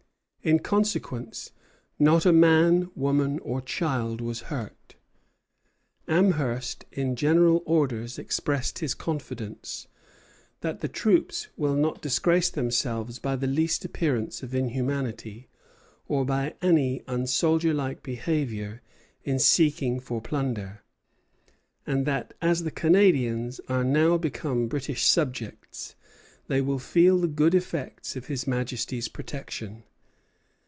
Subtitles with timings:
[0.43, 1.51] In consequence,
[1.99, 4.95] not a man, woman, or child was hurt.
[6.07, 9.85] Amherst, in general orders, expressed his confidence
[10.61, 15.47] "that the troops will not disgrace themselves by the least appearance of inhumanity,
[16.07, 18.81] or by any unsoldierlike behavior
[19.23, 20.81] in seeking for plunder;
[21.85, 25.93] and that as the Canadians are now become British subjects,
[26.47, 29.83] they will feel the good effects of His Majesty's protection."